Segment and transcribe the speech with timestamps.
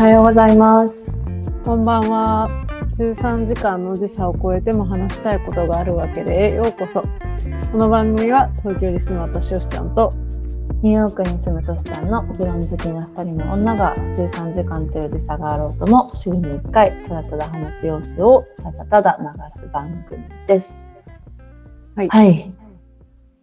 [0.00, 1.12] はようございます。
[1.62, 2.48] こんばんは。
[2.96, 7.02] 13時間の時差を超えても話したいことがあるわけでようこそ。
[7.02, 10.14] この番組は東京に住む私よしちゃんと
[10.82, 20.88] ニューヨークに住むとしちゃんの議論好きな2人の女が13時間という時差があろうとも週に1回ただただ話す様子をただただ流す番組です。
[21.94, 22.40] はいはい。
[22.40, 22.54] 今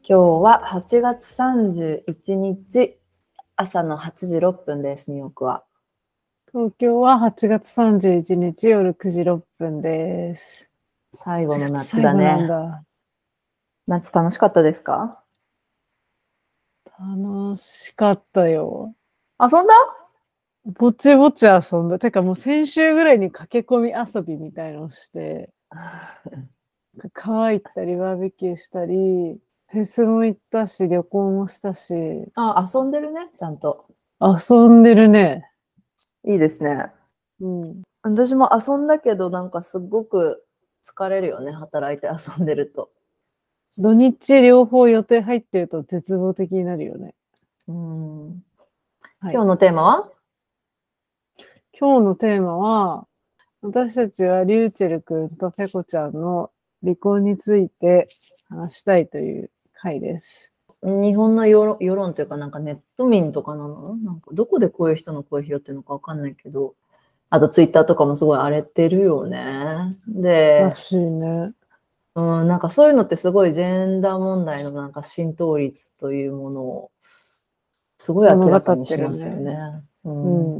[0.01, 2.97] 日は8月31日
[3.55, 5.66] 朝の8時6分です、ニューヨークは。
[6.57, 10.67] 東京は8月31日夜9時6分です。
[11.13, 12.47] 最後の夏だね。
[12.47, 12.83] だ。
[13.85, 15.23] 夏楽しかったですか？
[16.99, 18.95] 楽しかったよ。
[19.39, 19.73] 遊んだ？
[20.65, 21.99] ぼちぼち遊んだ。
[21.99, 25.53] てかもう先週ぐらいに駆け込み遊びみたいのをして、
[27.13, 31.93] 川行ったりバーベキューしたり、フェスも行ったし、旅行もしたし、
[32.33, 33.85] あ、遊んでるね、ちゃんと。
[34.19, 35.51] 遊んでるね。
[36.27, 36.91] いいですね。
[37.39, 37.81] うん。
[38.03, 40.45] 私も遊んだけど、なんかすごく
[40.85, 42.91] 疲れるよね、働いて遊んでると。
[43.77, 47.15] 土日両方予定入ってると絶望的になるよね。
[47.67, 48.29] うん。
[49.19, 50.11] はい今日のテーマは？
[51.79, 53.07] 今日のテーマは、
[53.61, 56.51] 私たちはリューチェル君とペコちゃんの
[56.83, 58.07] 離婚について
[58.49, 60.51] 話したいという回です。
[60.83, 63.95] 日本の世論世論というか、なんかネット民とかなの？
[63.95, 66.75] なんかどこでこういう人の声拾ってるのかわかんないけど、
[67.29, 69.97] あとツイッターとかもすごい荒れてるよね。
[70.07, 71.51] でら、しいね。
[72.15, 76.91] うん、なんかそういうのってすごいジェンダー問題のなんか浸透率というものを
[77.97, 79.57] すごい明らかにしますよね。
[80.03, 80.57] ううん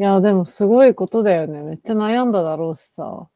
[0.00, 1.62] いや、でもすごいことだよね。
[1.62, 3.28] めっちゃ悩んだだろうしさ。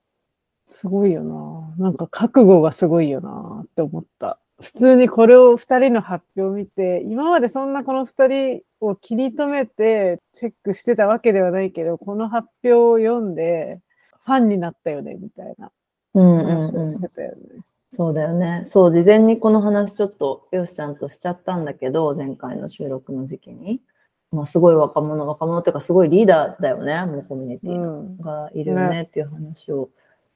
[0.68, 1.86] すごいよな。
[1.86, 4.38] なんか覚悟がすごいよなって思った。
[4.62, 13.80] 普通にこれを二人の発表を見て、今までそんなこの二人を気に留めてチェックしてたわけではないけど、この発表を読んで
[14.24, 15.70] ファンになったよね、みたいな
[16.14, 17.62] 話をしてたよね。
[17.94, 18.62] そうだよね。
[18.64, 23.82] そう、事前にこの話ちょっと、よしちゃんとしちゃったんだけど、前回の収録の時期に。
[24.30, 28.22] まあ、すごい若者、若者っていうか、すごいリーダーだよね、もうコミュニティ。
[28.22, 29.90] がいるよねっていう話を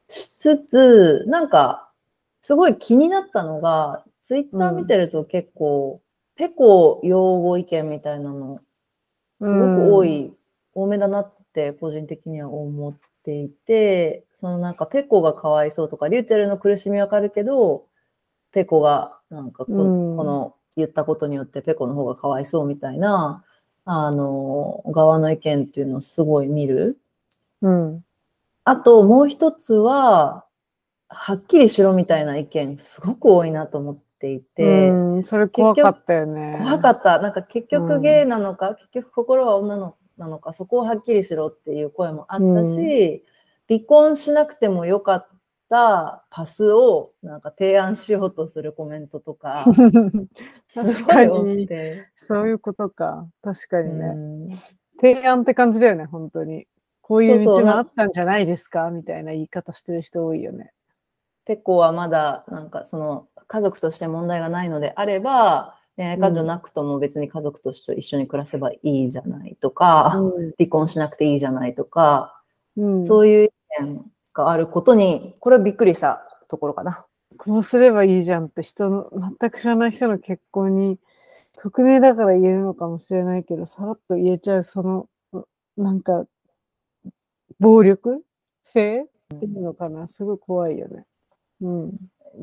[0.09, 1.89] しつつ、なんか、
[2.43, 6.01] すごい気になったのが、ツイッター見てると結構、
[6.35, 8.59] ペコ擁護意見みたいなの、
[9.41, 10.33] すごく多い、
[10.75, 17.87] 多めだなって個人的には思っていて、そのなんかペコがかわいそうとか、リューチェルの苦しみわかるけど、
[18.53, 23.45] ペコがなんかこ,、うんこの言ったことによってペコの方がかわいそうみたいな、
[23.85, 26.99] あの、側の意見っていうのをすごい見る。
[27.63, 28.05] うん。
[28.65, 30.45] あともう一つは、
[31.09, 36.57] はっきりしろみたいな意見すごく多いなと思っていて、うん、それ怖かったよね。
[36.59, 37.19] 怖かった。
[37.21, 43.25] なんか結うん局ゲイなのか、結局心は女のなのか、そこをはっきりしろっていう声もあったし、
[43.69, 45.29] 離婚しなくてもよかっ
[45.69, 49.65] たパスをなんか提案しようとするコメントとか、
[50.69, 52.09] すごい多くて。
[52.27, 53.27] そういうことか。
[53.43, 54.07] 確かにね。
[54.07, 54.49] うん
[54.99, 56.67] 提案って感じだよね、本当に。
[57.03, 60.73] こういう道もあったんじゃないですかみたいな言い方してる人多いよね。
[61.47, 70.21] ペコはまだなんかその家族として問題がないのであれば、恋愛感情なくとも別に家族として一緒に暮らせばいいじゃないとか、
[70.59, 72.43] 離婚しなくていいじゃないとか、
[72.77, 73.07] うん。
[73.07, 73.51] そういう意
[73.85, 77.07] 見があることに、これはびっくりしたところかな。
[77.39, 80.99] こうすればいいじゃんって人の、全く知らない人の結婚に、
[81.57, 85.09] 匿名だから言えるのかもしれないけど、さらっと言えちゃう、その、
[85.77, 86.27] なんか、
[87.59, 88.23] 暴力
[88.65, 89.07] 性っ
[89.41, 90.07] ていうのかな。
[90.09, 91.07] すごい怖いよね。
[91.61, 91.93] うん。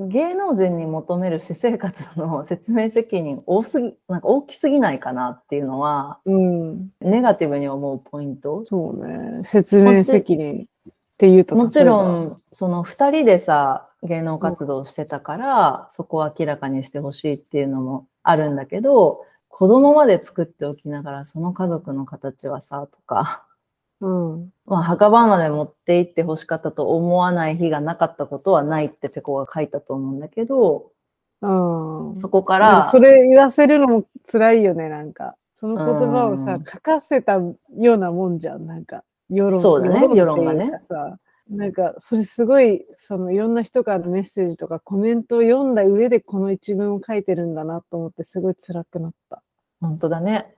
[0.10, 6.90] 芸能人に求める私生活の説明責任多すぎ、 なんか大きすぎないかなっていうのは、うん。
[7.02, 8.64] ネガティブに思うポイント？
[8.66, 9.44] そうね。
[9.44, 23.53] 説明責任っていうともちろん、その二人でさ、芸能活動してたから、そこを明らかにしてほしいっていうのもあるんだけど、子供まで作っておきながら、その家族の形はさ、とか、ば
[24.02, 24.50] うん。
[24.66, 30.92] まあ、墓場まで持って行ってほしかったと思わない日がなかったことはないってペコが書いたと思うんだけど、
[31.42, 32.16] うん。
[32.16, 35.36] そこから、それ言わせるのも辛いよね、なんか。
[35.60, 39.04] その言葉をさうん、書かせたようなもんじゃん、なんか。
[39.30, 40.72] 世論そうだね世論がね。
[41.50, 49.44] なんか、それすごい、そのいろんな人からのメッセージとかコメントを読んだ上でこの一文を書いてるんだなと思ってすごい辛くなった。
[49.82, 50.54] 本当だね。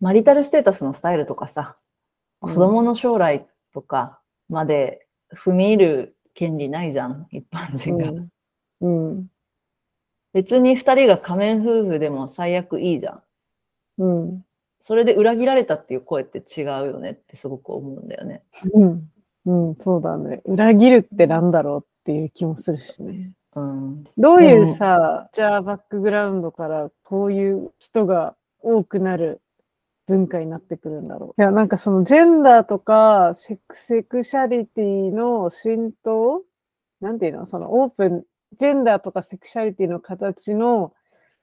[0.00, 1.85] マリタルステータスのスタイルとかさ、うん
[2.46, 8.10] 子供の将来とかまで踏み入る権利ないじゃん、一般人が。
[8.80, 9.10] うん。
[9.10, 9.26] うん。
[10.32, 13.22] 別に二人が仮面夫婦でも最悪いいじゃん。
[13.98, 14.44] うん。
[14.78, 18.42] それで裏切られたっていう声って違うよねってすごく思うんだよね。
[18.72, 19.10] うん。
[19.46, 20.42] うん、そうだね。
[20.44, 23.32] 裏切るってなんだろうっていう気もするしね。
[23.54, 24.04] うん。
[24.18, 29.40] どういうさ、じゃあバックグラウンドからこういう人が多くなる
[30.06, 31.42] 文化になってくるんだろう。
[31.42, 36.42] いや、なんかそのジェンダーとかセクセクシャリティの浸透
[37.00, 37.46] なんていうの？
[37.46, 38.24] そのオープン、
[38.58, 40.92] ジェンダーとかセクシャリティの形の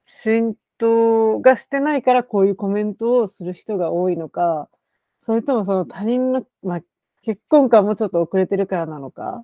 [0.05, 4.69] 浸透がしてないからこういうコメントをする人が多いのか、
[5.19, 6.81] それともその他人の、まあ、
[7.21, 9.43] 結婚観もちょっと遅れてるからなのか、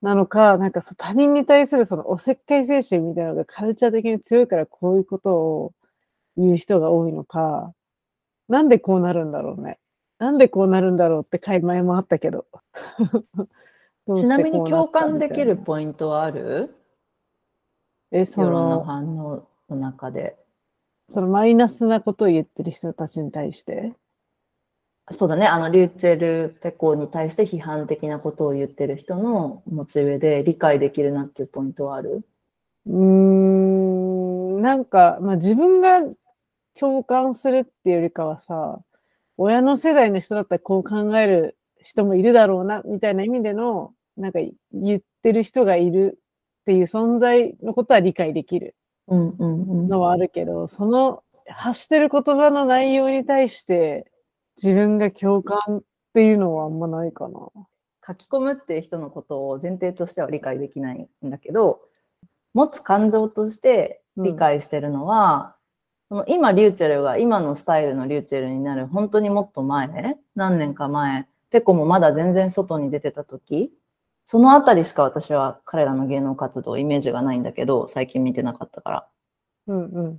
[0.00, 5.72] なのか、なんかそ他人に対するそのおせっかい精神みたいなのがカルチャー的に強いからこういうことを
[6.36, 7.72] 言う人が多いのか、
[8.52, 9.78] なんでこうなるんだろうね。
[10.18, 12.44] なんでこうなるんだろうって回前もあったけど。
[14.06, 16.74] どちなみに共感できるポイントはある？
[18.10, 20.36] え、そ世論のの、反応の中で。
[21.08, 23.94] そのマイナスなことを言ってる人たちに対して？
[25.12, 32.22] そうだね、あの、リューチェル・ペコに対して批判的なことを言ってる人のモチベで理解できるなっていうポイントはある？
[32.86, 36.02] うーん、なんか、まあ、自分が
[36.78, 38.80] 共感するっていうよりかはさ、
[39.36, 44.40] 親の世代の人だったらこう考える人もいるだろうな、みたいな意味での、なんか
[44.72, 46.18] 言ってる人がいる
[46.62, 48.76] っていう存在のことは理解できる
[49.08, 49.88] うんうんうん。
[49.88, 54.10] のはあるけど、その発してる言葉の内容に対して
[54.62, 55.82] 自分が共感っ
[56.14, 57.40] ていうのはあんまないかな。
[58.06, 61.80] 書き込むっていう人のことを前提としては理解できないんだけど、
[62.54, 65.56] 持つ感情として理解してるのは、
[66.12, 73.72] その今リューチェルが今のスタイルのリューチェルになる本当にもっと前、何年か前、ペコもまだ全然外に出てた時、
[74.26, 79.08] そのあたりしか私は彼らの芸能活動イメージがないんだけど、最近見てなかったから。
[79.68, 80.18] うんうん。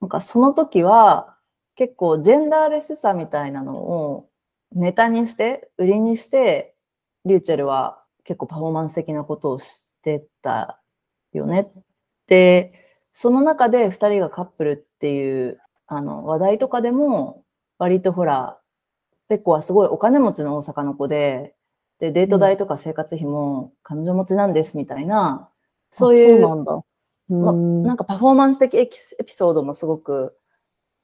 [0.00, 1.36] なんかその時は
[1.74, 4.28] 結構ジェンダーレスさみたいなのを
[4.70, 6.76] ネタにして、売りにして、
[7.24, 10.80] リューチェルは結構パフォーマンス的なことをしてた
[11.32, 11.72] よね。
[12.28, 12.87] で、
[13.20, 17.42] その中で二人がカップルっていうあの話題とかでも
[17.76, 18.60] 割とほら、
[19.28, 21.56] ペコはすごいお金持ちの大阪の子で、
[21.98, 25.48] で、デート代とか生活費も彼女持ちなんですみたいな、
[25.90, 26.64] そういうなん
[27.28, 27.82] まん。
[27.82, 30.36] なんかパフォーマンス的エキスエピソードもすごく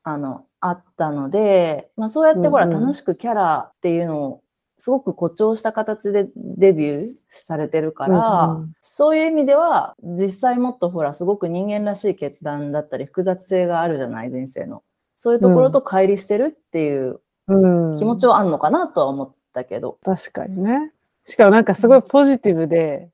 [0.05, 2.81] あのあったので、まあ、そうやってほら、うんうん。
[2.81, 4.44] 楽しくキャラっていうのを
[4.79, 7.07] すごく誇張した形でデビュー
[7.47, 14.83] されてるから、うんうんそういう意味では実際もっとほらすごく人間らしい決断だったり複雑性があるじゃない人生の。
[15.21, 19.99] そういうところと乖離してるっていううん気持ちはあんのかなとは思ったけど。
[20.05, 20.93] 確かにね。
[21.25, 23.09] しかもなんかすごいポジティブで、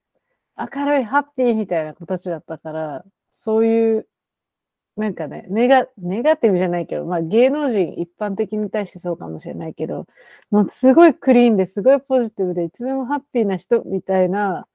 [0.58, 3.04] 明るいハッピーみたいな子たちだったから、
[3.44, 4.06] そういう、
[4.96, 10.06] なんかね、ネガ、ネガティブじゃないけど、まあ芸能人一般的に対してそうかもしれないけど、
[10.50, 14.66] もうすごいクリーンですごいポジティブで、いつでもハッピーな人みたいな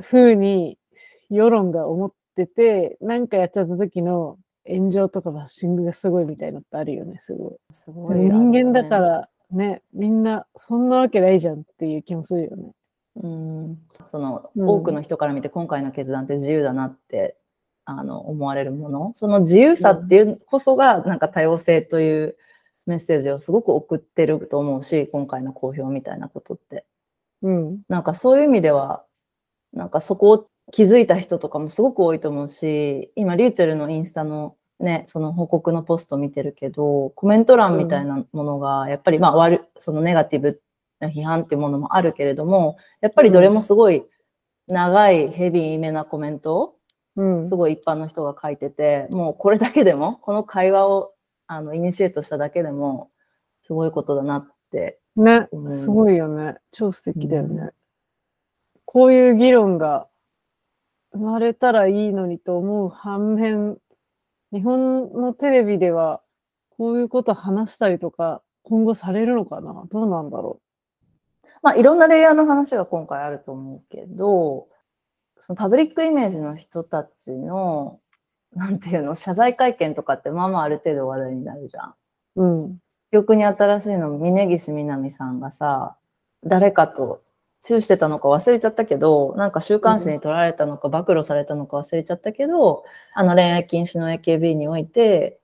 [0.00, 0.78] 風に
[1.30, 7.54] 世論が思ってて、なんかやっちゃった時の炎上とかバッシングがすごいみたいなのってあるよね、すごい。
[7.72, 12.72] すご人間だからね、みんなそんなわけないじゃんっていう気もするよね。
[13.16, 17.36] うん、その、うん多くの人から見て今回の決断って自由だなって
[17.84, 19.12] あの思われるもの。
[19.14, 22.36] その自由さっていうこそがなんか多様性という
[22.86, 26.84] メッセージをすごく送ってると思うし今回の公表みたいなことって。
[27.42, 27.80] うん。
[27.88, 29.04] なんかそういう意味では
[29.72, 40.62] なんかそこを気づいた人とかもすごく多いと思うし今リューチェルのインスタのねその報告のポスト見てるけどコメント欄みたいなものがやっぱりまあ悪そのネガティブ
[41.00, 44.04] な批判っていうものもあるけれどもやっぱりどれもすごい
[44.68, 46.76] 長いヘビーめなコメント
[47.16, 47.56] す。
[47.56, 51.12] ごい一般の人が書いててもうこれだけでも この会話を
[51.46, 53.10] あのイニシエートしただけでも
[53.62, 56.56] すごいことだなってねう、んすごいよね。
[56.70, 57.70] 超素敵だよね。
[58.84, 60.08] こういう議論が
[61.12, 63.78] 生まれたらいいのにと思う反面、
[64.52, 66.22] 日本のテレビでは
[66.70, 69.84] こういうこと話したりとか今後されるのかな？
[69.90, 70.60] どうなんだろ
[71.62, 74.66] まあ、いろんなレイヤーの話が今回あると思うけど、
[75.42, 77.98] そのパブリックイメージの人たちの、
[78.54, 81.94] なんていうの、謝罪会見とかってまあまあある程度話題になるじゃん。
[82.36, 82.44] う。
[82.44, 82.78] うん。
[83.10, 85.96] 記憶に新しいの、峯岸みなみさんがさ、
[86.44, 87.22] 誰かと
[87.60, 95.40] チューしてたのか忘れちゃったけど、なんか週刊誌に取られたのか暴露されたのか忘れちゃったけど、あの恋愛禁止の AKB において、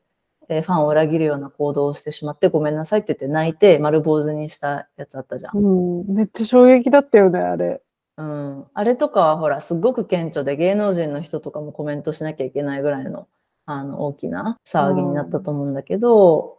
[0.48, 5.58] えーファンを裏切るような行動をしてしまってごめんなさいって言って泣いて丸坊主にしたやつあったじゃん。
[5.58, 6.14] うん。
[6.14, 7.82] めっちゃ衝撃だったよね、あれ。
[8.18, 13.28] うん、あれとかはほらすごく顕著で芸能人の人とかもコメントしなきゃいけないぐらいの
[13.64, 16.58] あの大きな騒ぎになったと思うんだけど、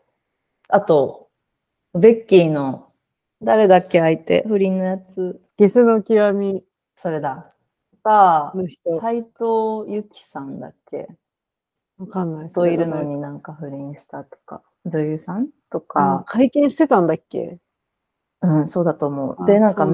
[0.70, 1.28] あと、
[1.94, 2.92] ベッキーの、
[3.42, 5.42] 誰だっけ相手、不倫のやつ。
[5.58, 6.64] ゲスの極み
[6.96, 7.52] それだ。
[8.04, 8.54] が。
[9.02, 11.08] 斎藤由貴さんだっけ
[11.98, 12.50] わかんない。
[12.50, 17.58] といるのになんか不倫したとか、女優さんとあか、会見してたんだっけ
[18.42, 19.46] うん、そうだと思あう。
[19.48, 19.86] で、なんか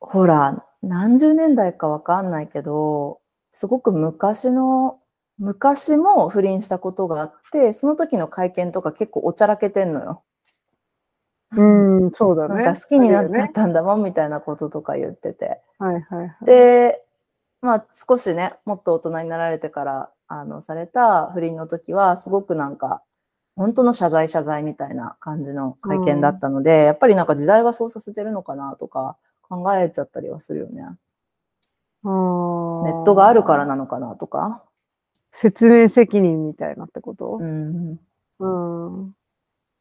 [0.00, 3.20] ほら、何十年代かわかんないけど、
[3.52, 4.98] すごく昔の、
[5.38, 10.22] 昔も不倫したことがあって、その時の会見とか結構おちゃらけてんのよ。
[11.52, 12.64] うん、そうだね。
[12.64, 15.60] なんか好きになっちゃったんだもんみたいなこととか言ってて。
[15.78, 16.44] はいはいはい。
[16.44, 17.02] で、
[17.62, 23.02] まあ少しね、もっと大人になられてから、あの、された不倫の時は、すごくなんか、
[23.54, 29.16] 本当の謝罪謝罪みたいな感じの会見だったので、やっぱりなんか時代がそうさせてるのかなとか
[29.48, 30.82] 考えちゃったりはするよね。
[32.04, 34.62] ネットがあるからなのかなとか。
[35.32, 37.38] 説明責任みたいなってこと？
[37.40, 38.00] うん。
[38.38, 38.46] う
[39.06, 39.14] ん。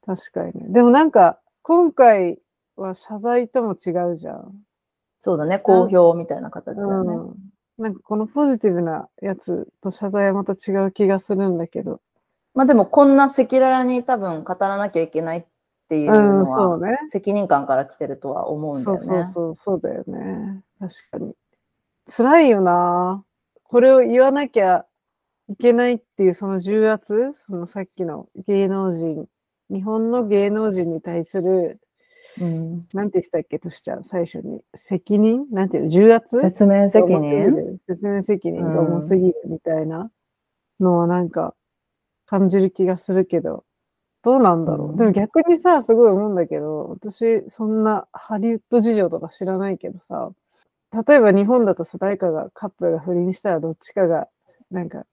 [0.05, 0.65] 確かにね。
[0.69, 2.39] でもなんか、今回
[2.75, 4.53] は謝罪とも違うじゃん。
[5.21, 7.13] そうだね、公表みたいな形だよね。
[7.15, 7.35] うん。
[7.77, 12.01] なんかこのポジティブなやつと謝罪はまた違う気がするんだけど。
[12.53, 15.45] まあでもこんな赤裸々に多分語らなきゃいけないっ
[15.89, 16.97] ていううん、のそうはね。
[17.09, 19.23] 責任感から来てるとは思うんだそうよね。
[19.25, 20.63] そうそう、そうだよね。
[20.79, 21.33] 確かに。
[22.07, 23.23] 辛いよな。
[23.63, 24.85] これを言わなきゃ
[25.49, 29.25] いけないっていうその重圧、そのさっきの芸能人、
[29.69, 31.79] 日本の芸能人に対する、
[32.39, 33.59] うんなんて言ってたっけ？
[33.59, 34.61] としちゃん、最初に。
[34.75, 35.45] 責任？
[35.51, 35.89] なんていうの？
[35.89, 36.37] 重圧？
[36.37, 37.55] 説明責任？
[37.55, 37.79] る？
[37.87, 40.11] 説明責任が重すぎるみたいな
[40.79, 41.55] のはなんか
[42.25, 43.63] 感じる気がするけど、
[44.25, 44.89] どうなんだろう。
[44.89, 50.31] うんでも逆にさ、すごい思うんだけど、私そんなハリウッド事情とか知らないけどさ、
[51.07, 54.27] 例えば日本だとさ、誰かがカップルが不倫したらどっちかが
[54.71, 55.05] なんか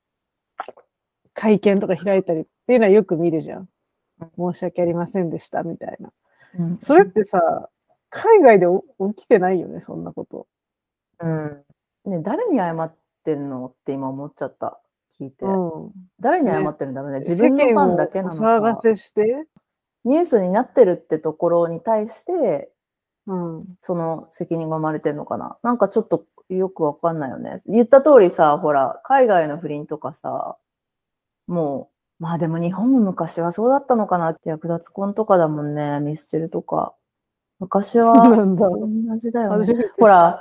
[1.34, 3.68] 会見とか開いたりっていうのはよく見るじゃん。
[4.38, 6.10] 申し訳ありませんでしたみたいな。
[6.58, 7.68] うんそれってさ、
[8.08, 10.46] 海外でお起きてないよね、そんなこと。
[11.20, 11.64] うん。
[12.06, 14.80] ね、誰に謝ってるのって今思っちゃった。
[15.22, 15.44] 聞いて。
[15.44, 15.92] うん。
[16.20, 17.20] 誰に謝ってるんだろうね。
[17.20, 18.80] 自分のファンだけなの世間をお騒がか。
[18.80, 19.46] せして、
[20.04, 22.70] ニュースになってるってところに対して、
[23.26, 23.64] うん。
[23.80, 25.56] その責任が生まれてるのかな。
[25.62, 27.62] なんかちょっとよくわかんないよね。
[27.66, 30.56] 言った通りさ、ほら、海外の不倫とかさ、
[31.46, 36.94] もう、まあでも日本も昔はそうだったのかなって役立つ婚とかだもんね、ミスチルとか。
[37.58, 38.12] 昔は。
[38.14, 39.74] 同じだよね。
[39.98, 40.40] ほら。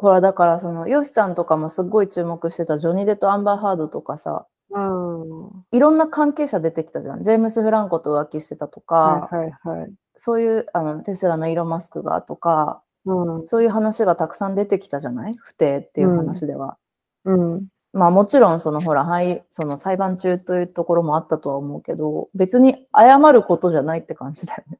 [0.00, 5.64] ほら、だからその、ヨシちゃんとかもすっごい注目してたジョニー・デとアンバー・ハードとかさ、うん。
[5.72, 7.22] いろんな関係者出てきたじゃん。
[7.22, 9.92] ジェームス・フランコと浮気してたとか、はいはいはい。
[10.16, 13.46] そういうあのテスラのイーロン・マスクがとか、うん。
[13.46, 15.36] そういう話がたくさん出てきたじゃない？
[15.38, 16.76] 不定っていう話では。
[17.24, 17.66] うん。
[17.94, 24.78] まあもちろんそのほら、はい、その裁判中というところもあったとは思うけど、別に謝ることじゃないって感じだよね。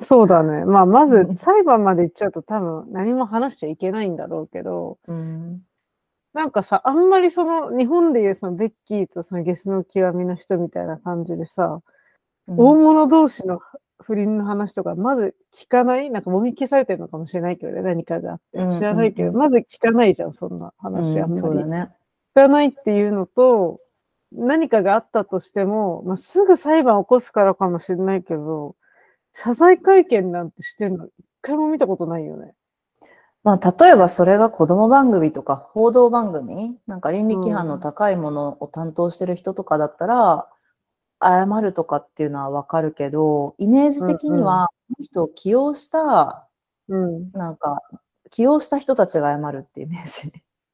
[0.00, 0.64] そうだね。
[0.64, 5.62] まあ、まずうん裁判まで行っちゃうと多分何も話しちゃいけないんだろうけど、うん。
[6.34, 11.80] なんかさ、あんまりその日本でいうそのベッキーとそのゲスの極みの人みたいな感じでさ、
[12.46, 13.60] 大物同士の
[14.00, 16.10] 不倫の話とかまず聞かない？
[16.10, 18.58] なんかもみ消されてるのかもしれないけどね、何かがあって。
[18.58, 21.40] うん知らないけど、うんうんまず聞かないじゃん、そんな話あんまり。
[21.40, 21.90] そうだね。
[22.36, 23.80] 聞かないっていうのと、
[24.30, 28.76] 何かがあったとしても、まあ、すぐ裁判を起こすからかもしれないけど、
[29.42, 32.54] 謝罪会見なんてしてんの一回も見たことないよね。
[33.44, 40.48] まあ例えばそれが子供番組とか報道番組、なんか倫理規範の高いものを担当してる人とかだったら、
[41.22, 46.48] 謝るとかっていうのはわかるけど、イメージ的には、この人を起用した、
[46.88, 47.30] うん。
[47.32, 47.82] なんか、
[48.30, 50.32] 起用した人たちが謝るっていうイメージ。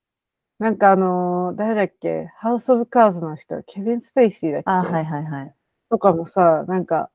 [0.58, 2.26] なんかあのー誰だっけ？
[2.36, 4.70] ハウス・オブ・カーズの人、ケビン・スペイシーだっけ？
[4.70, 5.54] あ、はいはいはい。
[5.90, 7.10] とかもさ、なんか、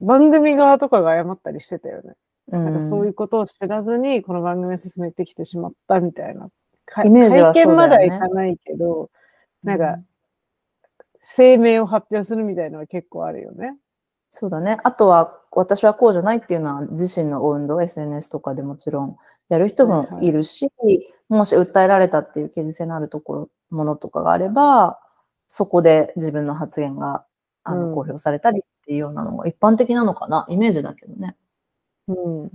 [0.00, 2.14] 番組側とかが謝ったりしてたよね。
[2.48, 6.48] うなんかそういうことを知らずに、この番組を進めてきてしまったみたいな。
[6.86, 9.10] かイメージは会見まだよねいかないけど、
[9.62, 10.06] なんかうん、
[11.20, 13.76] 声明を発表するみたいなのは結構あるよね。
[14.30, 14.78] そうだね。
[14.84, 19.16] あとは、私はこうじゃないっていうのは、自身の運動、SNS とかでもちろん
[19.48, 20.70] やる人もはいはいいるし、
[21.28, 24.98] もし訴えられたっていう刑事性のあるところ、ものとかがあれば、
[25.48, 27.24] そこで自分の発言が
[27.64, 30.46] あのうん公表されたりっていうようなのが一般的なのかな？
[30.48, 31.36] イメージだけどね。
[32.08, 32.50] うん。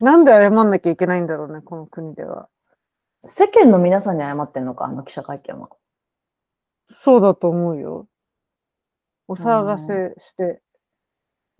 [0.00, 2.48] なんで謝んなきゃいけないんだろうね、この国では。
[3.22, 5.68] 世間の皆さんに謝ってんのか、あの記者会見は。
[6.88, 8.08] そうだと思うよ。
[9.28, 10.60] お騒がせして、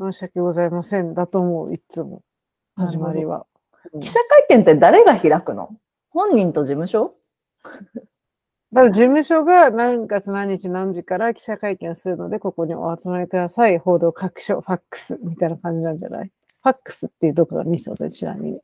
[0.00, 2.22] 申し訳ございませんだと思う、いつも。
[2.74, 3.46] 始まりは。
[3.92, 5.70] うん記者会見って誰が開くの？
[6.10, 7.14] 本人と事務所？
[8.72, 13.78] だから事務所が何月何日何時から記者会見をするので、ここにお集まりください。
[13.78, 16.30] 報道各所、ファックスみたいな感じなんじゃない？
[16.62, 18.60] ファックスっていうとこがミソでちなみに。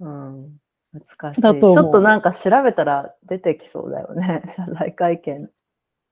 [0.00, 0.58] うん。
[0.94, 1.42] 難しい。
[1.42, 4.42] ちょっとなんか調べたら出てきそうだよね。
[4.56, 5.50] 謝罪会見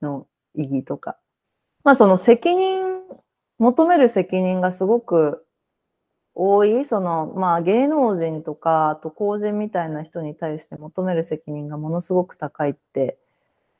[0.02, 1.16] の意義とか。
[1.84, 3.00] まあその責任、
[3.58, 5.46] 求める責任がすごく
[6.42, 13.18] 多い、そのまあ芸能人とか、あと公人みたいな人に対して求める責任がものすごく高いって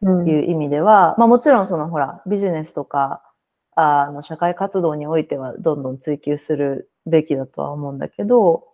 [0.03, 0.29] うん。
[0.29, 3.23] いう意味では、まあもちろんそのほら、ビジネスとか、
[3.77, 8.67] あの社会活動においてはどんどん追求するべきだとは思うんだけど、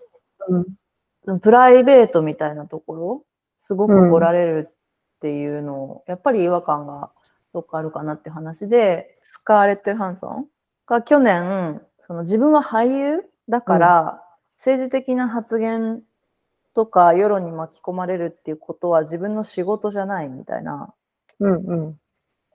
[1.26, 1.40] うん。
[1.40, 3.24] プライベートみたいなところ、
[3.58, 4.72] すごく来られるっ
[5.20, 7.10] ていうのを、やっぱり違和感が
[7.52, 10.46] どっかあるかなって話で、スカーレット・ヨハンソン
[10.86, 14.22] が去年、その自分は俳優だから、
[14.58, 16.02] 政治的な発言
[16.74, 20.92] とか世論に巻き込まれるっていうことは自分の仕事じゃないみたいな。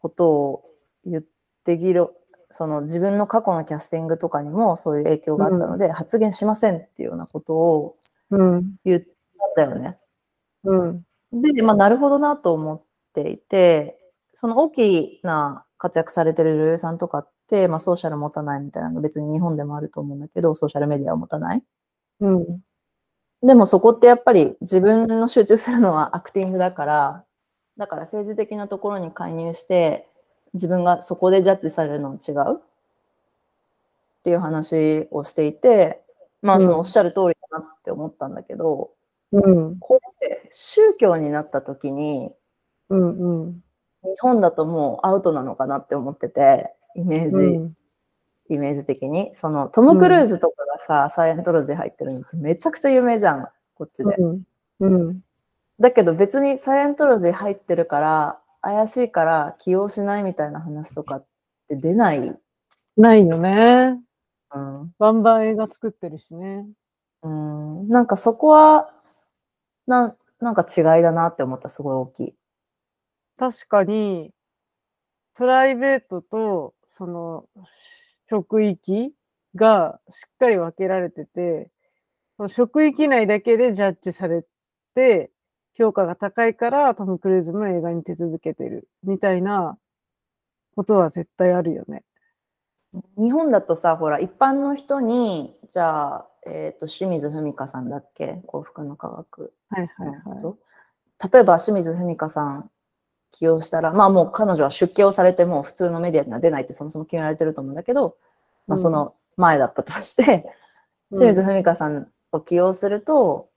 [0.01, 0.65] ことを
[1.05, 1.23] 言っ
[1.63, 2.09] て議論、
[2.49, 7.97] その自分の過去のキャスティングとかにもそういう影響があったので、発言しませんっていうようなことを
[8.31, 8.75] うん。
[8.85, 9.01] 言っ
[9.55, 9.97] たよね。
[10.63, 11.05] うん。
[11.33, 12.81] で、まあ、なるほどなと思っ
[13.13, 13.99] ていて、
[14.33, 21.63] その大きな活躍されてる女優さんとかって、まあ、ソーシャル持たないみたいなのが別に日本でもあると思うんだけど、ソーシャルメディアを持たない。
[22.21, 22.61] うん。
[23.43, 27.25] でもそこってやっぱり自分の集中するのはアクティングだから、
[27.77, 30.07] だから政治的なところに介入して、
[30.53, 32.61] 自分がそこでジャッジされるのは違うっ
[34.23, 36.03] ていう話をしていて、
[36.41, 38.91] まあそのおっしゃる通りだなって思ったんだけど、
[39.31, 39.79] うん。
[39.79, 42.31] これ宗教になった時に、
[42.89, 43.43] うん。
[43.43, 43.63] うん。
[44.03, 47.77] 日本だともうアウトなのかなって思ってて、イメージ、うん。
[48.49, 49.33] イメージ的に。
[49.33, 54.15] そのトム・クルーズとかがさ、サイエントロジー入ってるのってめちゃくちゃ有名じゃん、こっちで。
[54.15, 54.43] うん。
[54.79, 55.21] うん。
[55.79, 61.25] だけど別にサイエントロジー入ってるから、怪しいから起用しないみたいな話とかっ
[61.67, 62.37] て出ない。
[62.97, 63.99] ないよね。
[64.53, 64.93] うん。
[64.99, 66.67] バンバン映画作ってるしね。
[67.23, 68.93] うん、なんかそこは、
[69.87, 72.35] なん、なんか違いだなって思った、すごい大きい。
[73.37, 74.31] 確かに、
[75.35, 77.45] プライベートと、その、
[78.29, 79.13] 職域
[79.55, 81.69] がしっかり分けられてて、
[82.37, 84.45] その職域内だけでジャッジされ
[84.95, 85.31] て、
[85.77, 89.77] 評価が高いからトム・クルーズの映画に出続けてるみたいな
[90.75, 92.03] ことは絶対あるよね。
[93.17, 98.41] 日本だとさ、ほら、一般の人に、じゃあ、えっ、と、清水文香さんだっけ？
[98.47, 100.39] 幸福の科学はいはいのはい。
[100.39, 100.57] 人？
[101.31, 102.70] 例えば、清水文香さん
[103.31, 108.15] 起用したら、まあもう彼女は出家をされても普通のメディアには出ないってそもそも決められてると思うんだけど、
[108.67, 110.45] まあその前だったとして、
[111.09, 113.49] 清水文香さんを起用すると、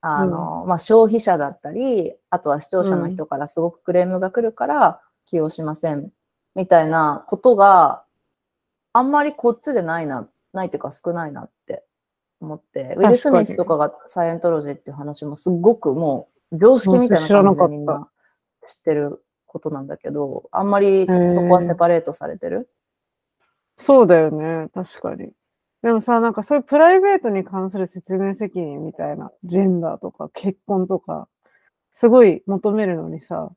[0.00, 6.10] あの、まあ消費者だったり、あとは視聴者の人からすごくクレームが来るから起用しません、
[6.54, 8.04] みたいなことが
[8.92, 11.84] あんまりこっちでないな、ないっていうか少ないなって
[12.40, 18.08] 思って、ウィル・スミスとかがサイエントロジーっていう話もすごくもう常識みたいな感じでみんな
[18.66, 22.68] 知ってることなんだけど、あんまりそこはセパレートされてる？
[23.76, 24.68] そうだよね。
[24.74, 25.32] 確かに。
[25.82, 31.28] でもさ、なんかそういうプライベートに関する説明責任みたいな、ジェンダーとか結婚とか、
[31.92, 33.50] すごい求めるのにさ、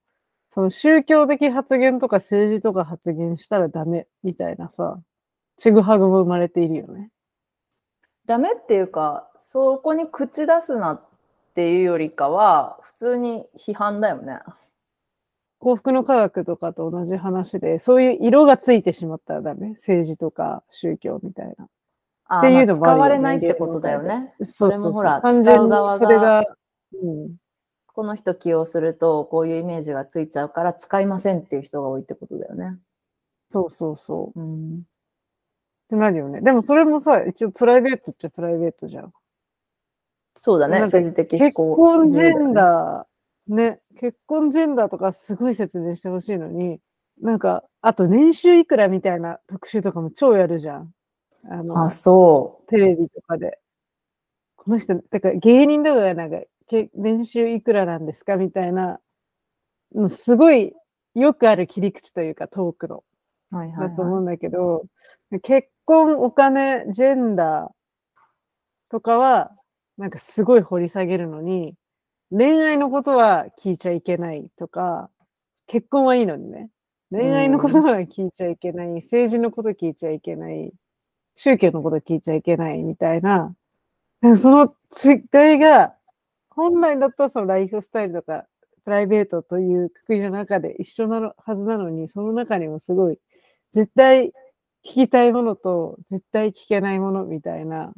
[0.50, 5.00] その宗教的発言とか政治とか発言したらダメみたいなさ、
[5.58, 7.12] ちぐはぐも生まれているよね。
[8.26, 11.02] ダメっていうか、そこに口出すなっ
[11.56, 14.40] ていうよりかは、普通に批判だよね。
[15.60, 19.70] 幸福の科学とかと同じ話で、そういう色がついてしまったらダメ。
[19.72, 21.68] 政治とか宗教みたいな。
[22.30, 24.34] あっていうのもあるよねまあ使われないってことだよね。
[24.44, 26.44] それもほら使う側がそれが、
[27.02, 27.36] うん、
[27.98, 32.78] この人起用すると、こういうイメージがついちゃうから使いませんっていう人が多いってことだよね。
[33.52, 34.40] そうそうそう。
[34.40, 34.78] うん。
[34.78, 34.82] っ
[35.90, 36.42] てなるよね。
[36.42, 39.14] でもそれもさ、一応プライベートっちゃプライベートじゃん。
[40.36, 40.82] そうだね。
[40.82, 41.76] 政治的思結考。
[41.76, 42.54] 婚ジェンー。
[42.54, 43.07] ダー、
[43.48, 46.80] ね、結婚ジェンダーとかすごい説明してほしいのに、
[47.22, 50.94] なんか、あと年収いくらみたいな特集とかも超やるじゃん。
[51.50, 53.60] あの、あ、そテレビとかで。
[54.58, 59.00] この人、だから芸人とかがなんか、け年収いくらなんですかみたいな、
[59.96, 60.74] のすごい
[61.16, 63.04] よくある切り口というかトークの。
[63.52, 63.56] う。
[63.56, 64.36] はいはい、だと思うんはい。
[64.36, 64.84] だけど、
[65.42, 69.52] 結婚、お金、ジェンダーとかは、
[69.98, 71.76] なんかすごい掘り下げるのに、
[72.32, 75.10] 恋愛のことは聞いちゃいけないとか、
[75.68, 76.70] 結婚はいいのにね。
[77.10, 80.74] 恋愛のことは聞いちゃいけない、政治のこと聞いちゃいけない、
[81.36, 83.56] 宗教のこと聞いちゃいけないみたいな、
[84.38, 85.94] その違いが
[86.50, 88.46] 本来だったらそのライフスタイルとか、
[88.84, 93.20] プライベートというくくりの中で一緒なのはずなのに、その中にもすごい、
[93.72, 94.34] 絶対
[94.86, 97.94] 聞きたいものと絶対聞けないものみたいな、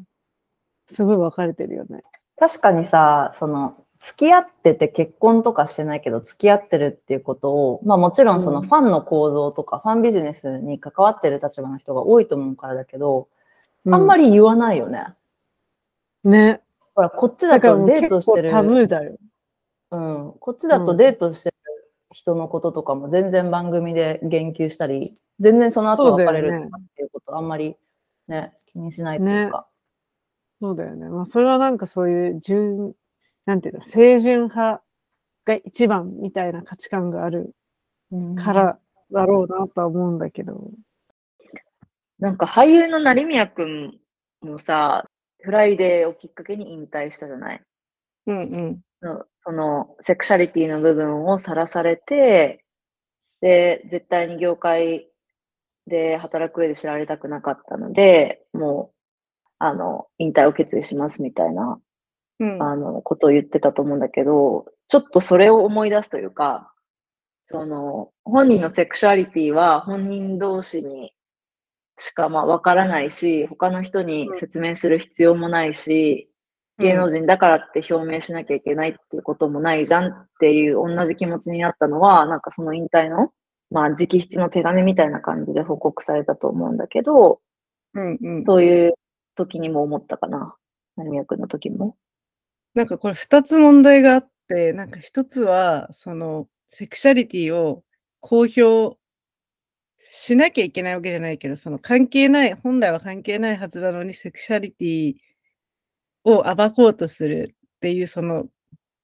[0.88, 2.04] すごい分かれてるよね。
[2.38, 13.28] 確かにさ、その、付き合ってて結婚とかしてないけど付き合ってるっていうことを、まあもちろんそのファンの構造とか、ファンビジネスに関わってる立場の人が多いと思うからだけど、
[13.86, 15.06] あんまり言わないよね。
[16.24, 16.62] ね。
[16.96, 18.52] ほら、こっちだとデートしてる。
[18.52, 19.18] タブーだよ。
[19.92, 20.34] うん。
[20.40, 21.56] こっちだとデートしてる
[22.12, 27.76] 人のこととかも全然番組で言及したり、全然その後別れるとかっていうことあんまり
[28.28, 29.68] ね、気にしないというか。
[30.62, 31.08] そうだよね。
[31.08, 32.94] まあそれはなんかそういう順、
[33.50, 34.84] なんていうの、清純派
[35.44, 37.56] が一番みたいな価値観がある
[38.38, 38.80] から
[39.12, 40.70] だろうなとは思うんだけど。
[42.20, 43.98] なんか俳優の成宮くん
[44.42, 45.04] もさ、
[45.42, 47.62] フライデーをきっかけに引退したじゃない？
[48.28, 48.82] うんうん。
[49.02, 52.64] のそのセクシャリティの部分をさらされて、
[53.42, 55.08] で、絶対に業界
[55.88, 58.96] で働く上で知られたくなかったので、もう、
[59.58, 61.80] あの、引退を決意しますみたいな、
[62.39, 66.71] うん、あの、ことを言ってたと思うんだけど、ちょっとそれを思い出すというか、
[67.43, 71.13] その、本人のセクシュアリティは本人同士に
[71.99, 76.30] しかまあわからないし、他の人に説明する必要もないし、
[76.80, 83.32] 芸能人だからって表明しなきゃいけないっていうこともないじゃんっていう同じ気持ちになったのは、なんかその引退の、
[83.69, 87.41] まあ直筆の手紙みたいな感じで報告されたと思うんだけど、
[87.93, 88.93] うんうん、そういう
[89.36, 90.56] 時にも思ったかな。
[90.95, 91.97] 成宮君の時も。
[92.76, 97.84] なんかこれ二つ問題があって、なんか一つは、その、セクシャリティを
[98.20, 98.98] 公表
[100.02, 105.16] しなきゃいけないわけじゃないけど、その関係ない、本来は関係ないはずなのに、セクシャリティ
[106.24, 108.48] を暴こうとするっていうその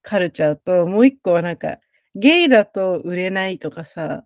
[0.03, 1.77] カルチャーと、もう一個はなんか、
[2.15, 4.25] ゲイだと売れないとかさ、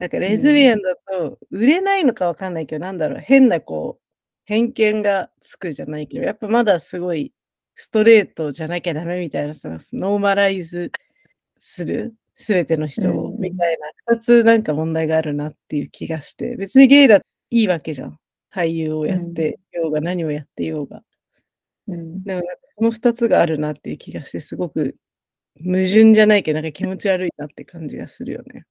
[0.00, 4.04] なんかレズビアンだと売れないのかわかんないけど、なんだろう、変なこう、
[4.46, 7.32] 偏見がつくじゃないけど、やっぱまだすごい
[7.76, 10.92] ストレートじゃなきゃダメみたいな、そのノーマライズ
[11.58, 18.18] する、すべての人を、うんみたいな、二つなんか問題があるなっていう気がして、別にゲイだっていいわけじゃん。
[18.54, 21.02] 俳優をやってようが、何をやってようが。
[21.88, 22.22] うん。
[22.22, 24.96] でもなんかその二つがあるなっていう気がして、すごく
[25.58, 28.64] 矛盾じゃないけど、なんか気持ち悪いなって感じがするよね。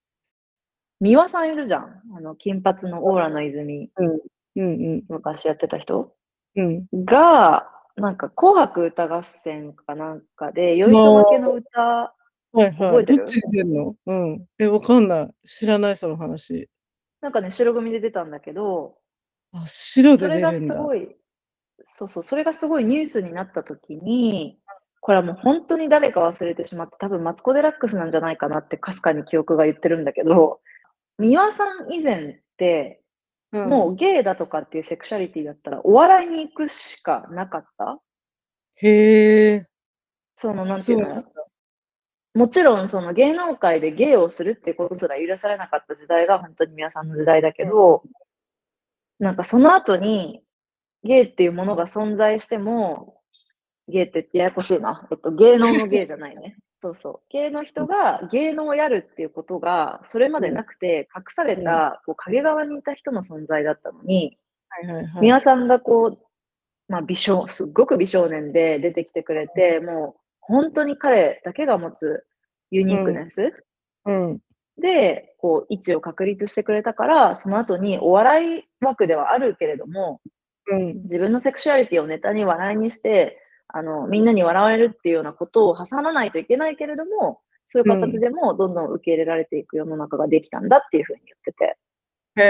[0.99, 2.01] 三輪さんいるじゃん。
[2.15, 4.19] あの、金髪のオーラの泉、うん
[4.55, 6.15] うん昔やってた人
[6.55, 6.85] うん。
[6.93, 13.05] が、なんか紅白歌合戦かなんかで、酔いとまけの歌、はいはい。
[13.05, 13.95] どっち出てんの？
[14.05, 14.45] うん。
[14.59, 15.33] え、わかんない。
[15.43, 16.69] 知らない、その話。
[17.21, 18.97] なんかね、白組で出たんだけど、
[19.53, 20.75] あ、白それがで出るんだ。
[20.75, 21.15] すごい、
[21.83, 24.59] そうそう、それがすごいニュースになった時に、
[25.01, 30.59] これはもう本当に誰か忘れてしまって、多分マツコ・デラックスなんじゃないかなってかすかに記憶が言ってるんだけど、
[31.19, 33.02] 三輪さん以前って、
[33.53, 37.99] うんもうゲイだとかっていうセクシャリティだったら、お笑いに行くしかなかった？
[38.75, 39.65] へえ。
[40.35, 41.23] その、なんていうの？
[42.33, 48.01] もちろん、その芸能界で芸をするってことすら許されなかった時代が本当に皆さんの時代だけど、
[49.19, 50.41] なんかその後に、
[51.03, 53.21] ゲイっていうものが存在しても、
[53.87, 55.07] ゲイってややこしいな。
[55.11, 56.57] えっと、芸能の芸じゃないね。
[56.83, 57.19] そうそう。
[57.29, 65.21] 芸の人が芸能をやるっていうことが、それまでなくて、隠された、こう、影側にいた人の存在だったのに、はいはいはい。
[65.21, 66.17] 三輪さんがこう、
[66.89, 72.25] まあ、美少、すっごく美少年で出てきてくれて、もう本当に彼だけが持つ
[72.69, 73.53] ユニークネス
[74.05, 74.39] うん。
[74.77, 80.19] で、こう、位置を確立してくれたから、その後にお笑い枠ではあるけれども、
[80.69, 81.03] うん。
[81.03, 91.77] 自分のセクシュアリティをネタに笑いにして、あの、みんなに笑われるっていうようなことを挟まないといけないけれども、そういう形でもどんどん受け入れられていく世の中ができたんだっていうふうに言ってて。
[92.35, 92.43] へ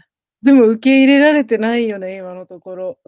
[0.00, 0.04] え。
[0.42, 2.98] でも受け入れられてないよね、今のところ。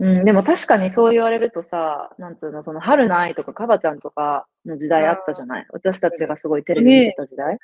[0.00, 5.66] うん、でも確かにそう言われるとさ、なんつうの、その春の愛とかカバちゃんとかの時代あったじゃない？
[5.72, 7.58] 私たちがすごいテレビ見てた時代？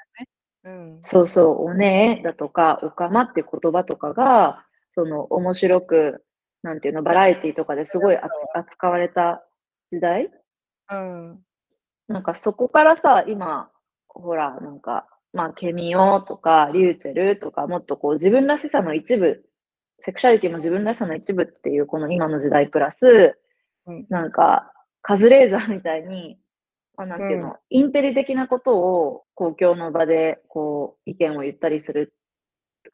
[0.65, 0.99] うん。
[1.03, 4.65] そうそう、おねえだとか、おかまって言葉とかが、
[4.97, 6.25] その面白く、
[6.65, 9.47] なんていうの、バラエティとかですごい扱扱われた
[9.93, 10.31] 時代？
[10.91, 11.39] うん。
[12.09, 13.71] なんかそこからさ、今、
[14.09, 19.45] ほら、なんか、まあ、ケミオとか、リューチェルとか、もっとこう自分らしさの一部、
[20.01, 23.39] セクシャリティも自分らしさの一部っていうこの今の時代プラス、
[23.87, 24.73] うんなんか、
[25.03, 26.39] カズレーザーみたいに、
[26.97, 32.15] まあ、なんていうの、うんインテリ的なことを公共の場でこう意見を言ったりする。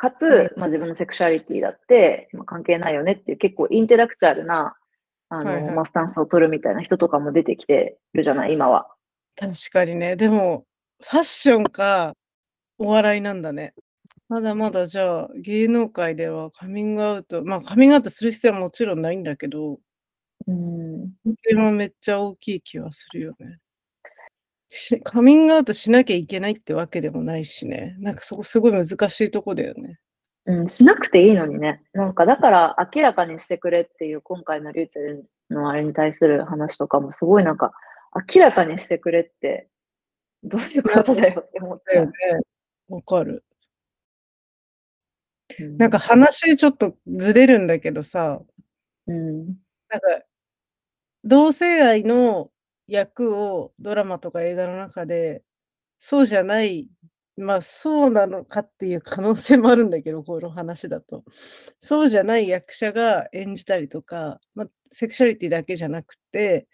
[0.01, 4.75] かつ、まあ、自分のセクシャリティだって、まあ、関係ないよねっていう結構インテラクチャルな
[5.29, 8.89] あの、はいはいまあ、スタンスを取るみたいな人とかも出てきてるじゃない、今は。
[9.37, 10.17] 確かにね。
[10.17, 10.65] でも、
[11.03, 12.15] ファッションか
[12.79, 13.75] お笑いなんだね。
[14.31, 19.81] まだまだじゃあ、芸能界ではカミングアウト、まあカミングアウトする必要はもちろんないんだけど、
[20.47, 21.11] うん。
[21.25, 23.59] 経験はめっちゃ大きい気はするよね。
[24.71, 27.97] しカミングアウトしなきゃいけないってわけでもないしね。
[27.99, 29.99] なんかそこすごい難しいとこだよね。
[30.47, 31.83] うん、しなくていいのにね。
[31.93, 37.73] なんか、だから明らかにしてくれっていう今回のリューチェルのあれに対する話とかもすごいなんか、
[38.35, 39.69] 明らかにしてくれって、
[40.45, 42.43] どういうことだよって思っちゃうだよね。。
[42.89, 43.45] わかる。
[45.59, 48.41] うんなんか、話ちょっとずれるんだけどさ、
[49.09, 49.47] うん。
[49.89, 50.25] なんか、
[51.25, 52.51] 同性愛の
[52.91, 55.43] 役をドラマとか映画の中で、
[56.01, 56.89] そうじゃない、
[57.39, 61.25] まあそうなのかっていう可能性もあるんだけど、この話だと。
[61.81, 66.69] そうじゃない役者が演じたりとか、まあ、セクシャリティだけじゃなくて、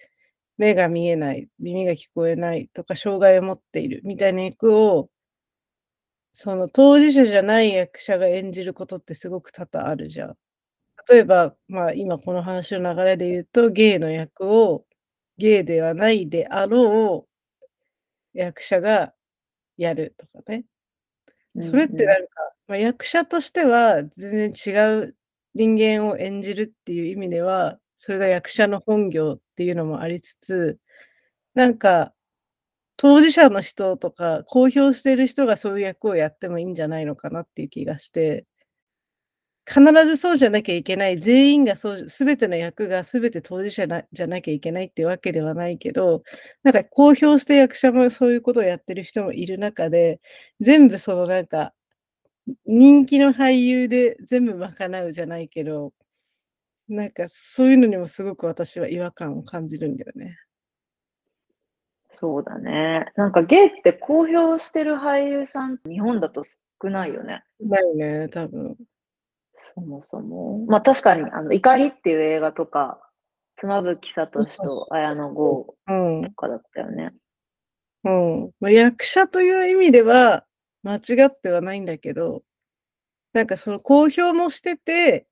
[0.59, 5.11] 目が見えない、耳が聞こえないとか、障害を持っているみたいな役を、
[6.33, 10.37] その当事者じゃない役者が演じることってすごく多々あるじゃん。
[11.11, 14.87] 例えば、まあ今この話の流れで言うと、ゲイの役を
[15.39, 17.27] ゲイではないであろ
[18.35, 19.15] う役者が
[19.77, 20.65] やるとかね。
[21.63, 22.31] それってなんか、
[22.69, 25.17] まあ、役者としては全然違う
[25.55, 30.79] 人間を演じるっていう意味では、それが役者の本業っていうのもありつつ、
[31.55, 32.13] なんか、
[32.99, 38.47] 当事者の人とか、公表している人がそういう役をやってもいいんじゃないのかなっていう気がして、
[39.69, 46.23] 必ずそうじゃなきゃいけない、全員がそう、すべての役がすべて当事者なじゃなきゃいけないっていうわけではないけど、
[46.63, 50.21] なんか公表して役者もそういうことをやってる人もいる中で、
[50.61, 51.75] 全部そのなんか、
[52.65, 55.93] 人気の俳優で全部賄うじゃないけど、
[56.89, 60.39] なんかそういうのにもすごく私は違和感を感じるんだよね。
[62.11, 63.13] そうだね。
[63.17, 67.43] なんかゲイって公表してる俳優さん、日本だと少ないよね。
[67.61, 68.77] ないね、多分。
[69.59, 70.65] そもそも。
[70.67, 73.01] まあ確かに、あの、怒りっていう映画とか、
[73.57, 76.23] 妻夫木聡と綾野剛うん。
[76.25, 77.13] とかだったよね。
[78.05, 78.51] うん。
[78.61, 80.45] まあ、役者という意味では
[80.83, 82.43] 間違ってはないんだけど、
[83.35, 85.27] なんかその公表もしてて、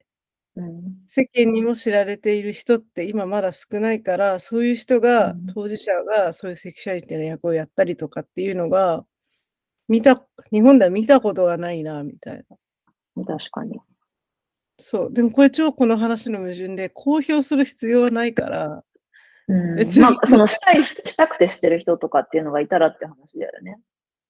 [0.57, 0.83] うん。
[1.09, 9.05] 世間にも知られている人って今まだ少ないから、そういう人が、うん当事者がそういうセクシャリティの役をやったりとかっていうのが、
[9.89, 12.45] 見た、日本では見たことがないな、みたい
[13.17, 13.25] な。
[13.27, 13.81] 確かに。
[14.79, 15.13] そう。
[15.13, 18.85] でもこれ超この話の矛盾で、公表する必要はないから、
[19.47, 23.79] うんまあ、そのしたい人、したくてしてる人とかっていうのがいたらって話だよね。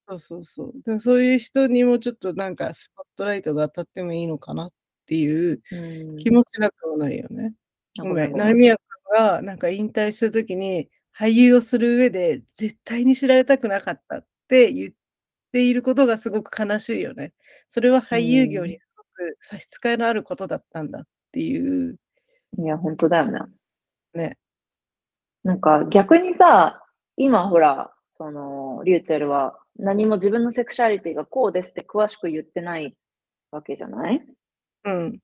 [0.07, 0.73] そうそうそう。
[0.85, 4.71] でもそういう人にもちょっとなんかスポットライトが当たってもいいのかなっ
[5.05, 7.53] ていううん気もしなくもないよね。
[7.97, 8.31] ごめん。
[8.35, 14.93] 成宮君がなんか引退するときに俳優をする上で絶対に知られたくなかったって言っ
[15.51, 17.33] ていることがすごく悲しいよね。
[17.69, 18.79] それは俳優業に
[19.15, 21.97] く差し支えのあることだったんだっていう
[22.57, 23.39] いや、本当だよね。
[24.13, 24.37] ね。
[25.43, 26.81] なんか逆にさ、
[27.17, 32.95] 今ほら、その、リューチェルは何も自分のセクシャリティがこうですって詳しく言ってない
[33.51, 34.25] わけじゃない？
[34.85, 35.19] うん。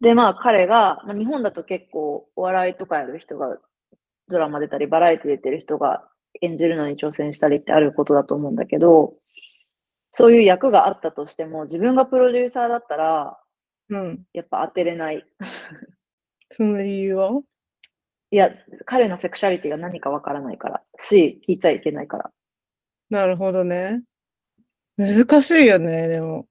[0.00, 3.56] で、まあ彼が、まあ、日本だと結構お笑いとかやる人が、
[4.28, 6.06] ドラマ出たり、バラエティ出てる人が
[6.42, 9.14] 演じるのに挑戦したりってあることだと思うんだけど、
[10.12, 13.38] そういう役があったとしても、自分がプロデューサーだったら、
[13.90, 14.24] うん。
[14.32, 15.24] やっぱ当てれない。
[16.50, 17.40] その理由は？
[18.30, 18.50] いや、
[18.84, 22.30] 彼のセクシャリティが何かわからないから、し、聞いちゃいけないから。
[23.08, 24.02] なるほどね。
[24.98, 26.46] 難しいよね、でも。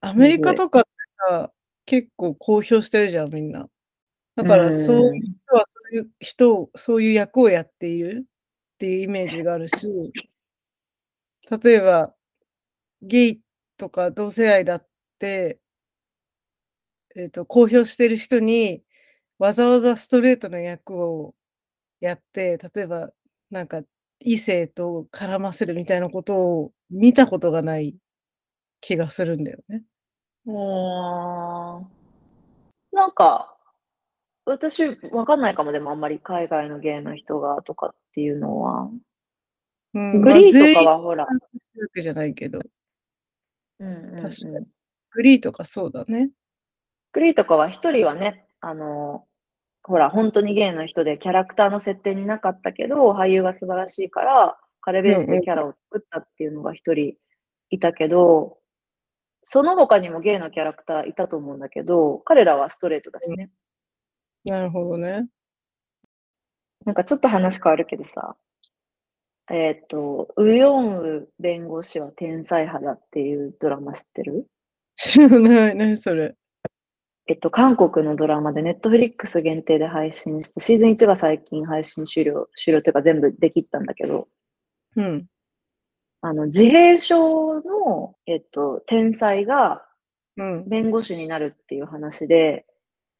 [0.00, 0.88] アメリカとかって
[1.30, 1.52] さ、
[1.86, 3.68] 結構公表してるじゃん、みんな。
[4.36, 10.12] だから、そういう人はそういう人を、そういう役をやっているっていうイメージがあるし、
[11.62, 12.14] 例えば、
[13.02, 13.40] ゲイ
[13.76, 14.86] とか同性愛だっ
[15.18, 15.60] て、
[17.16, 18.82] えっ、と、公表してる人に、
[19.38, 21.34] わざわざストレートの役を
[22.00, 23.12] やって、例えば、
[23.50, 23.82] なんか、
[24.20, 27.96] 異性と絡ませるみたいなことを見たことがない
[28.80, 29.82] 気がするんだよね。
[30.46, 31.90] うーん
[32.92, 33.56] なんか、
[34.44, 38.90] 私、わかんないかも、でもあんまり海外のゲイの人がとかっていうのは。
[39.94, 41.26] うん、グリーとかはほら、
[41.94, 42.60] じゃないけど、
[43.82, 44.66] うん確かに
[45.10, 46.30] グリーとかそうだね。
[47.12, 49.26] グリーとかは一人はね、あの、
[49.82, 57.14] ほら、本当にゲイの人でキャラクターの設定になかったけど、俳優が素晴らしいから、彼ベースでキャラを作ったっていうのが一人
[57.70, 58.58] いたけど、
[59.42, 63.50] その他にもゲイのキャラクターいたと思うんだけど、彼らはストレートだしね。
[64.44, 65.26] なるほどね。
[66.84, 68.36] なんかちょっと話変わるけどさ、
[69.50, 74.46] えっ、と、ウヨンウ弁護士は天才派だっていうドラマ知ってる？
[74.96, 75.74] 知らない。
[75.74, 76.34] 何それ。
[77.28, 84.28] えっと、韓国のドラマで、ネットフリックス限定で配信して、シーズン1が最近配信終了、終了というか全部できったんだけど、
[84.96, 85.26] うん。
[86.20, 89.82] あの、自閉症の、えっと、天才が
[90.36, 90.68] うん。
[90.68, 92.64] 弁護士になるっていう話で、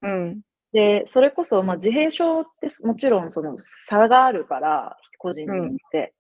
[0.03, 0.41] うん。
[0.73, 6.15] で、それこそ、まあ、自閉症ってもちろんその差があるから、個人によって。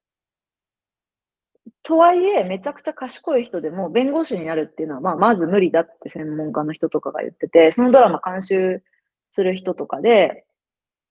[1.82, 8.82] とはいえ、めちゃくちゃ賢い人でも弁護士になるっていうのは、まあ、まず無理だって専門家の人とかが言ってて、そのドラマ監修
[9.30, 10.44] する人とかで、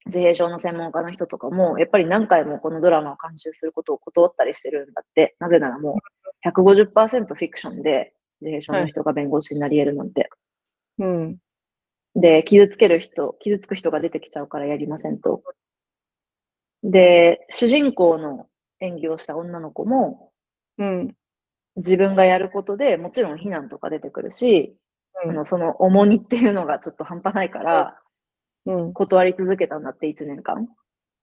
[0.06, 5.36] 自閉症の専門家の人とかも、やっぱり何回もこのドラマを監修することを断ったりしてるんだって。
[5.40, 6.00] なぜならも
[6.46, 10.30] う150%フィクションで自閉症の人が弁護士になり得るなんて。
[11.00, 11.38] うん。
[12.16, 15.44] で、傷つける人、傷つく人が出てきちゃうからやりませんと。
[16.84, 18.48] で、主人公の
[18.80, 20.32] 演技をした女の子も、
[20.78, 21.16] うん。
[21.78, 24.76] 自分がやることでもちろん非難とか出てくるし、
[25.26, 28.00] うんあのその重荷っていうのがちょっと半端ないから、
[28.68, 28.94] うん。
[28.94, 30.70] 断り続けたんだって1年間。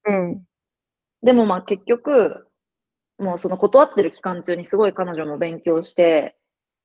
[0.06, 0.44] うん。
[1.24, 2.48] でもまあ結局、
[3.18, 6.37] もうその断ってる期間中にすごい彼女も勉強して、うん。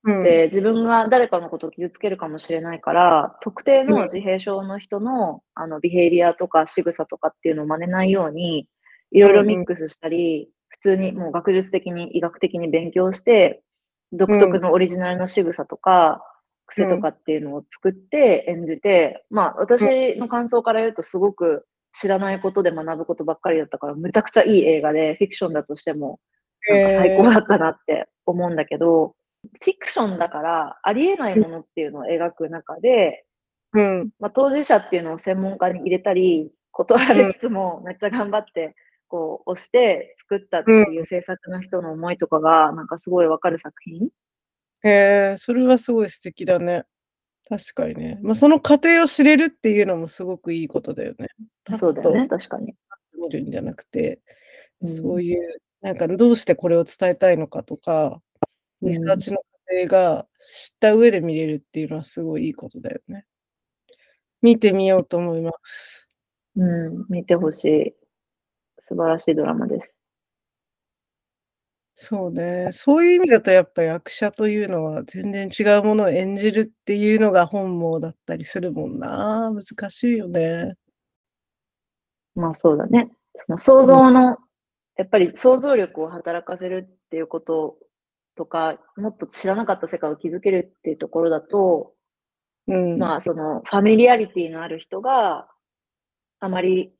[0.05, 8.67] で、自分が誰かのことを傷つけるかもしれないから、特定の自閉症の人の、あの、ビヘイビアとか仕草とかっていうのを真似ないように、
[9.11, 13.63] いろいろミックスしたり、普通にもう学術的に、医学的に勉強して、
[14.11, 16.21] 独特のオリジナルの仕草とか、
[16.65, 26.19] 癖とかっていうのを作って演じて、まあ、私の感想から言うとすごく知らないことで学ぶことばっかりだったから、むちゃくちゃいい映画で、フィクションだとしても、
[26.69, 29.15] なんか最高だったなって思うんだけど、
[29.62, 33.25] フィクションだからありえないものっていうのを描く中で、
[33.73, 34.10] うん。
[34.19, 38.75] まあ、当事者っていうのを専門家に入れたり、断られつつもめっちゃ頑張って、
[39.08, 44.10] こう、押して作ったっていう制作の人の思いとかが、なんかすごいわかる作品。
[44.84, 46.84] へえ、それはすごい素敵だね。
[47.49, 48.19] 確かにね。
[48.21, 51.27] まあ、その過程を知れるっていうのもすごくいいことだよね。
[51.77, 52.75] そうだよね、確かに。
[53.19, 54.21] 見るんじゃなくて、
[54.82, 58.21] うんそういう、なんかどうしてこれを伝えたいのかとか、うん
[58.84, 59.43] リサーチの過
[59.76, 63.26] 程が知った上で見れるっていうのはすごいいいことだよね。
[64.41, 66.10] 見てみようと思います。
[66.56, 67.96] うん、見てほしい。
[68.82, 69.96] 素晴らしいドラマです。
[71.96, 72.69] そうね。
[72.74, 79.52] そういう意味だとやっぱ役者というのは全然違うものを演じるっていうのが本望だったりするもんな。
[79.54, 80.76] 難しいよね。
[82.36, 83.12] まあそうだね。
[83.36, 84.38] その想像の、
[84.98, 87.78] やっぱり想像力を働かせるっていうこと
[88.36, 91.93] とか、もっと知らなかった世界を築けるっていうところだと、
[92.67, 92.98] うん。
[92.98, 95.48] まあそのファミリアリティのある人が
[96.39, 96.93] あまり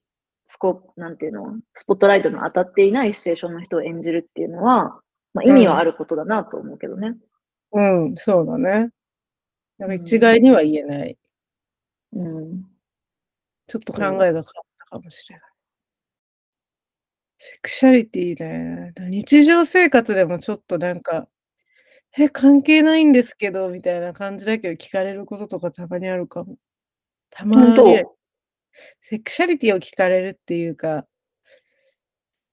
[0.46, 5.00] スコープ、なんていうの、スポットライトの当たっていないシチュエーションの人を演じるっていうのは、
[5.34, 7.16] まあ意味はあることだなと思うけどね。
[7.72, 8.90] うん、そうだね。
[9.80, 11.18] なんかうん一概には言えない。
[12.14, 12.64] うん。
[13.68, 14.44] ちょっと考えが変わっ
[14.80, 15.53] たかもしれない。
[17.46, 18.94] セクシャリティね。
[19.10, 21.28] 日常生活でもちょっとなんか、
[22.18, 26.56] え、関係ないんですけど、みたいな感じだけど聞かれることとかたまにあるかも。
[27.30, 28.04] たま本当に。
[29.02, 31.06] セクシャリティを聞かれるっていうか、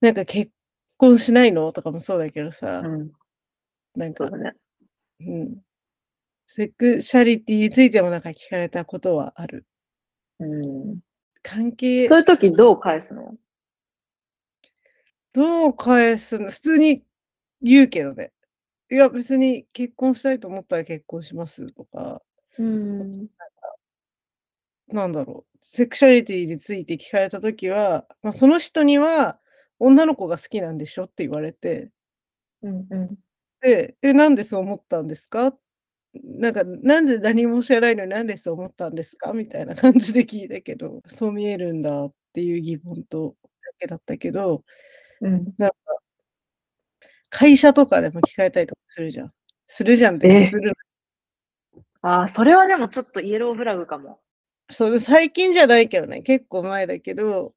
[0.01, 0.51] なんか結
[0.97, 1.71] 婚しないの？
[1.71, 3.13] とかもそうだけどさ、うん。
[3.95, 4.55] なんかそうだ、ね。
[5.21, 5.57] うん。
[6.49, 9.67] セクシャリティについてもなんか聞かれたことはある。
[10.41, 10.99] うん。
[11.45, 13.37] 関係、そういう時どう返すの？
[15.35, 16.51] どう返すの？
[16.51, 17.05] 普通に
[17.63, 18.33] 言うけどね。
[18.91, 22.23] いや、別に結婚したいと思ったら結婚しますとか、
[22.59, 23.29] うん。
[24.89, 25.59] なんだろう。
[25.63, 29.39] セクシャリティについて聞かれたときは、まあ、その人には
[29.79, 31.05] 女の子が好きなんでしょ？
[31.05, 31.91] って言われて、
[32.63, 32.87] うん。
[32.91, 33.17] うん。
[33.63, 35.55] で、え、なんでそう思ったんですか？
[36.15, 39.33] なんか、なんで何も知らないのになんでそう思ったんですか？
[39.35, 43.49] みたいな 感じで聞いたけど、そう見えるんだっていう疑問とだ
[43.81, 44.65] けだったけど、
[45.21, 45.55] うん。
[45.59, 45.77] なんか、
[47.29, 49.33] 会社とかでも聞かれたりとかするじゃん。
[49.67, 50.73] するじゃんってえする。
[52.03, 54.21] ああ、それはでもちょっとイエローフラグかも。
[54.71, 57.55] そう、最近じゃないけどね、結構前だけど、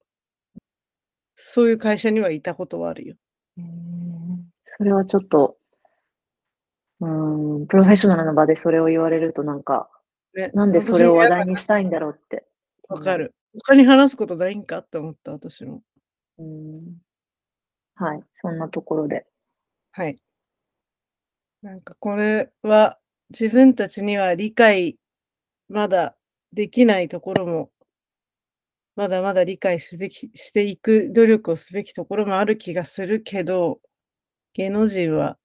[1.36, 3.16] そういう会社にはいたことはあるよ。
[4.66, 5.58] それはちょっと、
[7.00, 9.90] うーん、プロフェッショナルの場でそれを言われるとなんか、
[10.34, 12.46] ね、なんでそれを話題にしたいんだろうって。
[12.90, 13.34] わかる。
[13.66, 15.84] 他に話すことないんかって思った、私も。
[16.40, 16.98] うん。
[17.96, 19.26] はい、そんなところで。
[19.92, 20.16] はい。
[21.62, 24.98] なんかこれは自分たちには理解
[25.70, 26.16] まだ
[26.52, 27.70] できないところも
[28.96, 33.80] まだまだ理解すべき、していく努力をすべきところもある気がするけど、
[34.54, 35.38] 芸能人は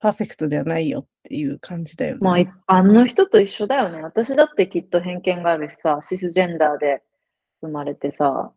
[0.00, 2.18] パーフェクトではないよっていう感じだよね。
[2.20, 4.02] まあ、一般の人と一緒だよね。
[4.02, 7.02] 私だってきっと偏見があるしさ、シスジェンダーで
[7.62, 8.52] 生まれてさ、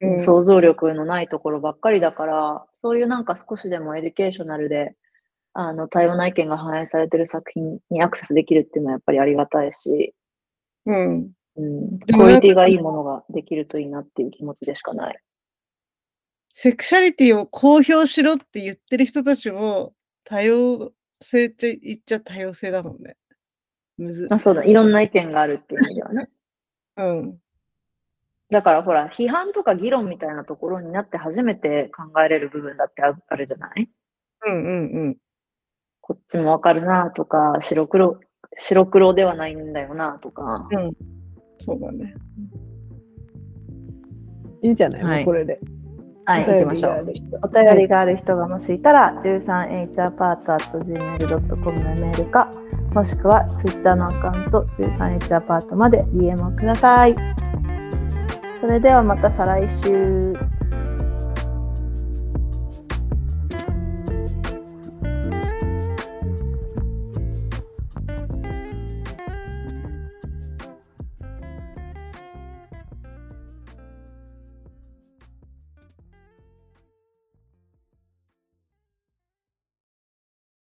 [0.00, 4.96] うん想像力のないところばっかりだから、そういうなんか少しでも educational で、
[5.52, 10.14] あの、多様な意見が反映されてる作品にアクセスできるっていうのはやっぱりありがたいし、
[10.86, 11.30] うん。
[11.56, 15.18] うん、クオリティがいいものができるといいなっていう気持ちでしかない。
[16.52, 19.92] セクシャリティを公表しろって言ってる人たちも
[20.24, 23.16] 多様性っちゃ言っちゃ多様性だもんね。
[23.96, 24.26] むず。
[24.30, 26.28] あ、そうだ、いろんな意見があるっていう意味ではね。
[26.96, 27.38] うん。
[28.54, 33.88] だからほら、批判とか議論みたいなところになって初めて考えれる部分だってああるじゃない？
[34.46, 34.68] うんうんう
[35.10, 35.16] ん。
[36.00, 38.20] こっちもわかるなとか、白黒、
[38.56, 40.68] 白黒ではないんだよなとか。
[40.70, 40.92] うん。
[41.58, 42.14] そうだね。
[44.62, 45.58] いいんじゃない、はいこれで。
[46.26, 47.12] はい、行きましょう。
[47.42, 52.52] お便りがある人がもしいたら、13hrpart.gmail.com のメールか、
[52.94, 57.16] もしくは Twitter のアカウント 13hrpart まで DM をください。
[58.64, 60.53] それではまた再来週。